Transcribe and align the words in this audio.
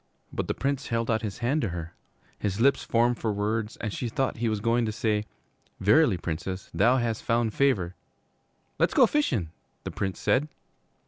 But 0.33 0.47
the 0.47 0.55
Prince 0.55 0.87
held 0.87 1.11
out 1.11 1.21
his 1.21 1.37
hand 1.45 1.61
to 1.61 1.69
her. 1.69 1.93
His 2.39 2.59
lips 2.59 2.83
formed 2.83 3.19
for 3.19 3.31
words 3.31 3.77
and 3.77 3.93
she 3.93 4.09
thought 4.09 4.37
he 4.37 4.49
was 4.49 4.59
going 4.59 4.83
to 4.87 4.91
say, 4.91 5.25
'Verily, 5.79 6.17
Princess, 6.17 6.71
thou 6.73 6.97
hast 6.97 7.21
found 7.21 7.53
favor' 7.53 7.93
'Le' 8.79 8.89
's 8.89 8.95
go 8.95 9.05
fishin',' 9.05 9.51
the 9.83 9.91
Prince 9.91 10.19
said. 10.19 10.47